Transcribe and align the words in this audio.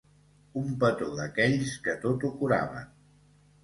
Un 0.61 0.71
petó 0.85 1.11
d'aquells 1.21 1.77
que 1.87 1.97
tot 2.09 2.29
ho 2.29 2.35
curaven. 2.43 2.95